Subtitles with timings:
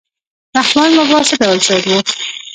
[0.57, 1.91] رحمان بابا څه ډول شاعر و؟